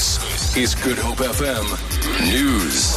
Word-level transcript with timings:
This 0.00 0.56
is 0.56 0.74
Good 0.74 0.96
Hope 0.96 1.18
FM 1.18 1.66
News. 2.32 2.96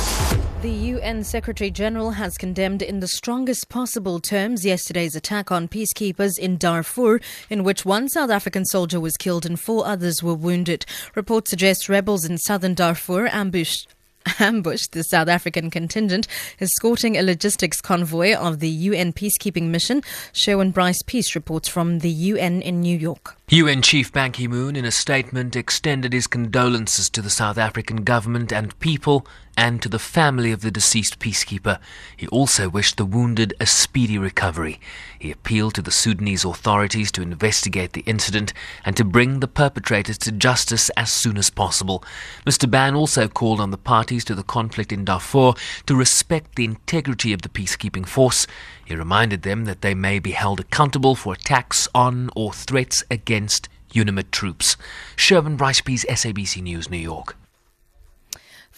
The 0.62 0.70
UN 0.70 1.26
Secretary 1.26 1.70
General 1.70 2.12
has 2.12 2.38
condemned 2.38 2.82
in 2.82 3.02
the 3.02 3.10
strongest 3.10 3.68
possible 3.68 4.22
terms 4.22 4.66
yesterday's 4.66 5.14
attack 5.14 5.52
on 5.52 5.68
peacekeepers 5.68 6.40
in 6.40 6.56
Darfur, 6.56 7.20
in 7.50 7.66
which 7.66 7.84
one 7.84 8.08
South 8.08 8.30
African 8.30 8.64
soldier 8.64 9.02
was 9.02 9.18
killed 9.18 9.46
and 9.46 9.60
four 9.60 9.86
others 9.86 10.24
were 10.24 10.34
wounded. 10.34 10.86
Reports 11.14 11.50
suggest 11.50 11.90
rebels 11.90 12.24
in 12.24 12.38
southern 12.38 12.74
Darfur 12.74 13.28
ambushed 13.28 13.94
ambushed 14.40 14.92
the 14.92 15.04
South 15.04 15.28
African 15.28 15.70
contingent 15.70 16.28
escorting 16.60 17.18
a 17.18 17.24
logistics 17.24 17.82
convoy 17.82 18.34
of 18.34 18.60
the 18.60 18.70
UN 18.70 19.14
peacekeeping 19.14 19.64
mission. 19.64 20.02
Sherwin 20.32 20.72
Bryce 20.72 21.02
Pease 21.06 21.36
reports 21.36 21.68
from 21.68 22.00
the 22.00 22.10
UN 22.10 22.62
in 22.62 22.82
New 22.82 22.98
York. 22.98 23.38
UN 23.50 23.82
Chief 23.82 24.12
Ban 24.12 24.32
Ki 24.32 24.48
moon, 24.48 24.76
in 24.76 24.86
a 24.86 24.92
statement, 24.92 25.56
extended 25.56 26.14
his 26.14 26.28
condolences 26.28 27.10
to 27.10 27.22
the 27.22 27.30
South 27.30 27.58
African 27.58 27.98
government 27.98 28.52
and 28.52 28.78
people 28.80 29.28
and 29.56 29.82
to 29.82 29.90
the 29.90 30.00
family 30.00 30.52
of 30.52 30.62
the 30.62 30.72
deceased 30.72 31.20
peacekeeper. 31.20 31.80
He 32.16 32.28
also 32.28 32.70
wished 32.70 32.98
the 32.98 33.06
wounded 33.06 33.54
a 33.60 33.66
speedy 33.66 34.18
recovery. 34.18 34.80
He 35.20 35.32
appealed 35.32 35.76
to 35.76 35.82
the 35.82 35.92
Sudanese 35.92 36.44
authorities 36.44 37.12
to 37.14 37.22
investigate 37.22 37.94
the 37.94 38.02
incident 38.02 38.54
and 38.84 38.98
to 38.98 39.04
bring 39.04 39.40
the 39.40 39.48
perpetrators 39.48 40.18
to 40.20 40.32
justice 40.32 40.90
as 40.92 41.12
soon 41.12 41.38
as 41.38 41.50
possible. 41.50 42.04
Mr. 42.46 42.70
Ban 42.70 42.96
also 42.96 43.28
called 43.28 43.60
on 43.60 43.72
the 43.72 43.78
parties 43.78 44.26
to 44.26 44.36
the 44.36 44.44
conflict 44.44 44.92
in 44.92 45.06
Darfur 45.06 45.54
to 45.86 45.96
respect 45.96 46.56
the 46.56 46.66
integrity 46.66 47.34
of 47.34 47.42
the 47.42 47.50
peacekeeping 47.50 48.08
force. 48.08 48.48
He 48.86 48.96
reminded 48.96 49.44
them 49.44 49.66
that 49.66 49.82
they 49.82 49.94
may 49.94 50.20
be 50.20 50.32
held 50.32 50.60
accountable 50.60 51.16
for 51.16 51.34
attacks 51.34 51.88
on 51.94 52.30
or 52.36 52.54
threats 52.54 53.04
against 53.10 53.70
UNAMID 53.94 54.32
troops. 54.32 54.76
Sherwin 55.16 55.56
Bryce 55.56 55.82
Pease, 55.82 56.06
SABC 56.10 56.62
News, 56.64 56.90
New 56.90 56.98
York. 56.98 57.38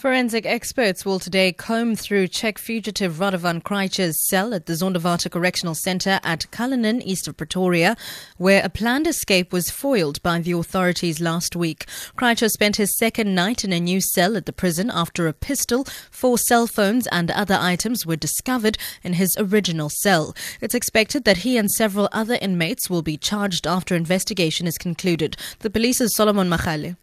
Forensic 0.05 0.45
experts 0.45 1.03
will 1.03 1.17
today 1.17 1.51
comb 1.51 1.95
through 1.95 2.27
Czech 2.27 2.59
fugitive 2.59 3.13
Radovan 3.13 3.63
Krejcir's 3.63 4.27
cell 4.27 4.53
at 4.53 4.67
the 4.67 4.73
Zonderwater 4.73 5.31
Correctional 5.31 5.73
Centre 5.73 6.19
at 6.23 6.51
Cullinan, 6.51 7.01
east 7.01 7.27
of 7.27 7.35
Pretoria, 7.35 7.97
where 8.37 8.63
a 8.63 8.69
planned 8.69 9.07
escape 9.07 9.51
was 9.51 9.71
foiled 9.71 10.21
by 10.21 10.37
the 10.37 10.51
authorities 10.51 11.19
last 11.19 11.55
week. 11.55 11.87
Krejcir 12.15 12.51
spent 12.51 12.75
his 12.75 12.95
second 12.99 13.33
night 13.33 13.63
in 13.63 13.73
a 13.73 13.79
new 13.79 13.99
cell 13.99 14.37
at 14.37 14.45
the 14.45 14.53
prison 14.53 14.91
after 14.93 15.27
a 15.27 15.33
pistol, 15.33 15.87
four 16.11 16.37
cell 16.37 16.67
phones, 16.67 17.07
and 17.07 17.31
other 17.31 17.57
items 17.59 18.05
were 18.05 18.15
discovered 18.15 18.77
in 19.01 19.13
his 19.13 19.35
original 19.39 19.89
cell. 19.89 20.35
It's 20.61 20.75
expected 20.75 21.23
that 21.23 21.37
he 21.37 21.57
and 21.57 21.71
several 21.71 22.09
other 22.11 22.37
inmates 22.39 22.91
will 22.91 23.01
be 23.01 23.17
charged 23.17 23.65
after 23.65 23.95
investigation 23.95 24.67
is 24.67 24.77
concluded. 24.77 25.35
The 25.61 25.71
police's 25.71 26.15
Solomon 26.15 26.47
Makgale. 26.47 26.95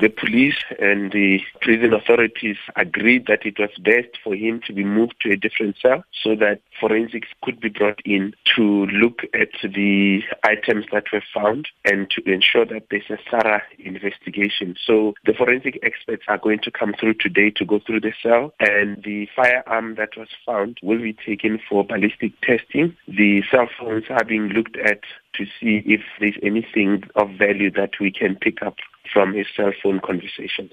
The 0.00 0.10
police 0.10 0.62
and 0.78 1.10
the 1.10 1.40
prison 1.60 1.92
authorities 1.92 2.56
agreed 2.76 3.26
that 3.26 3.44
it 3.44 3.58
was 3.58 3.70
best 3.80 4.16
for 4.22 4.32
him 4.36 4.60
to 4.66 4.72
be 4.72 4.84
moved 4.84 5.16
to 5.22 5.32
a 5.32 5.36
different 5.36 5.76
cell 5.82 6.04
so 6.22 6.36
that 6.36 6.60
forensics 6.78 7.26
could 7.42 7.58
be 7.58 7.68
brought 7.68 8.00
in 8.04 8.32
to 8.54 8.86
look 8.86 9.22
at 9.34 9.48
the 9.62 10.22
items 10.44 10.86
that 10.92 11.06
were 11.12 11.24
found 11.34 11.66
and 11.84 12.08
to 12.10 12.22
ensure 12.30 12.64
that 12.66 12.84
there's 12.92 13.10
a 13.10 13.18
thorough 13.28 13.60
investigation. 13.80 14.76
So 14.86 15.14
the 15.26 15.34
forensic 15.34 15.80
experts 15.82 16.22
are 16.28 16.38
going 16.38 16.60
to 16.60 16.70
come 16.70 16.94
through 16.94 17.14
today 17.14 17.50
to 17.56 17.64
go 17.64 17.80
through 17.80 18.02
the 18.02 18.12
cell 18.22 18.54
and 18.60 19.02
the 19.02 19.28
firearm 19.34 19.96
that 19.96 20.16
was 20.16 20.28
found 20.46 20.78
will 20.80 21.02
be 21.02 21.14
taken 21.14 21.58
for 21.68 21.82
ballistic 21.82 22.40
testing. 22.42 22.96
The 23.08 23.42
cell 23.50 23.68
phones 23.76 24.04
are 24.10 24.24
being 24.24 24.50
looked 24.50 24.76
at 24.76 25.00
to 25.34 25.46
see 25.60 25.82
if 25.86 26.02
there's 26.20 26.38
anything 26.42 27.02
of 27.16 27.30
value 27.32 27.70
that 27.72 27.98
we 28.00 28.12
can 28.12 28.36
pick 28.36 28.62
up 28.62 28.76
from 29.12 29.34
his 29.34 29.46
cell 29.56 29.72
phone 29.82 30.00
conversations. 30.04 30.72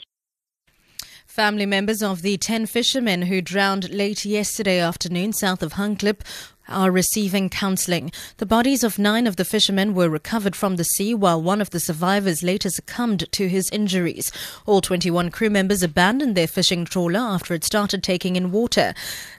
Family 1.25 1.65
members 1.65 2.01
of 2.01 2.21
the 2.21 2.37
10 2.37 2.65
fishermen 2.65 3.23
who 3.23 3.41
drowned 3.41 3.89
late 3.89 4.23
yesterday 4.23 4.79
afternoon 4.79 5.33
south 5.33 5.61
of 5.61 5.73
Hangklip 5.73 6.21
are 6.67 6.91
receiving 6.91 7.49
counseling. 7.49 8.11
The 8.37 8.45
bodies 8.45 8.83
of 8.83 8.99
nine 8.99 9.27
of 9.27 9.35
the 9.35 9.45
fishermen 9.45 9.93
were 9.93 10.09
recovered 10.09 10.55
from 10.55 10.75
the 10.75 10.83
sea, 10.83 11.13
while 11.13 11.41
one 11.41 11.61
of 11.61 11.69
the 11.69 11.79
survivors 11.79 12.43
later 12.43 12.69
succumbed 12.69 13.31
to 13.31 13.47
his 13.47 13.69
injuries. 13.71 14.31
All 14.65 14.81
21 14.81 15.31
crew 15.31 15.49
members 15.49 15.83
abandoned 15.83 16.35
their 16.35 16.47
fishing 16.47 16.85
trawler 16.85 17.19
after 17.19 17.53
it 17.53 17.63
started 17.63 18.03
taking 18.03 18.35
in 18.35 18.51
water. 18.51 18.93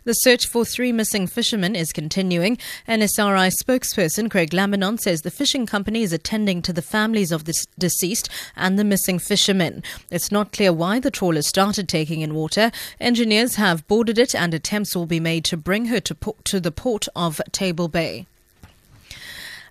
The 0.04 0.14
search 0.14 0.46
for 0.46 0.64
three 0.64 0.92
missing 0.92 1.26
fishermen 1.26 1.74
is 1.74 1.92
continuing. 1.92 2.58
NSRI 2.88 3.52
spokesperson 3.62 4.30
Craig 4.30 4.50
Lambinon 4.50 5.00
says 5.00 5.22
the 5.22 5.30
fishing 5.30 5.66
company 5.66 6.02
is 6.02 6.12
attending 6.12 6.62
to 6.62 6.72
the 6.72 6.82
families 6.82 7.32
of 7.32 7.44
the 7.44 7.54
deceased 7.78 8.28
and 8.54 8.78
the 8.78 8.84
missing 8.84 9.18
fishermen. 9.18 9.82
It's 10.10 10.30
not 10.30 10.52
clear 10.52 10.72
why 10.72 11.00
the 11.00 11.10
trawler 11.10 11.42
started 11.42 11.88
taking 11.88 12.20
in 12.20 12.34
water. 12.34 12.70
Engineers 13.00 13.56
have 13.56 13.86
boarded 13.88 14.18
it 14.18 14.34
and 14.34 14.54
attempts 14.54 14.94
will 14.94 15.06
be 15.06 15.20
made 15.20 15.44
to 15.46 15.56
bring 15.56 15.86
her 15.86 16.00
to, 16.00 16.16
to 16.44 16.60
the 16.60 16.70
port 16.70 17.08
of 17.16 17.40
Table 17.52 17.88
Bay. 17.88 18.26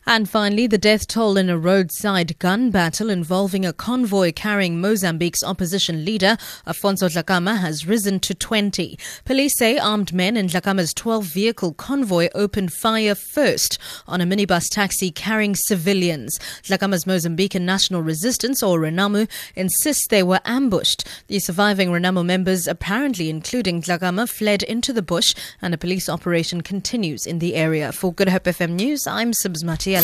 And 0.07 0.29
finally, 0.29 0.67
the 0.67 0.77
death 0.77 1.07
toll 1.07 1.35
in 1.35 1.49
a 1.49 1.57
roadside 1.57 2.37
gun 2.37 2.69
battle 2.69 3.09
involving 3.09 3.65
a 3.65 3.73
convoy 3.73 4.31
carrying 4.31 4.79
Mozambique's 4.79 5.43
opposition 5.43 6.05
leader, 6.05 6.37
Afonso 6.67 7.09
Dhlakama, 7.09 7.57
has 7.57 7.87
risen 7.87 8.19
to 8.19 8.35
20. 8.35 8.99
Police 9.25 9.57
say 9.57 9.79
armed 9.79 10.13
men 10.13 10.37
in 10.37 10.45
Dhlakama's 10.45 10.93
12 10.93 11.25
vehicle 11.25 11.73
convoy 11.73 12.29
opened 12.35 12.71
fire 12.71 13.15
first 13.15 13.79
on 14.07 14.21
a 14.21 14.25
minibus 14.25 14.69
taxi 14.69 15.09
carrying 15.09 15.55
civilians. 15.55 16.37
Dhlakama's 16.61 17.05
Mozambican 17.05 17.61
National 17.61 18.03
Resistance, 18.03 18.61
or 18.61 18.79
Renamo, 18.79 19.27
insists 19.55 20.07
they 20.09 20.21
were 20.21 20.41
ambushed. 20.45 21.07
The 21.27 21.39
surviving 21.39 21.89
Renamo 21.89 22.23
members, 22.23 22.67
apparently 22.67 23.31
including 23.31 23.81
Dhlakama, 23.81 24.29
fled 24.29 24.61
into 24.61 24.93
the 24.93 25.01
bush 25.01 25.33
and 25.63 25.73
a 25.73 25.79
police 25.79 26.07
operation 26.07 26.61
continues 26.61 27.25
in 27.25 27.39
the 27.39 27.55
area. 27.55 27.91
For 27.91 28.13
Good 28.13 28.29
Hope 28.29 28.43
FM 28.43 28.73
News, 28.73 29.07
I'm 29.07 29.31
Sibs 29.31 29.63
Matias. 29.63 29.94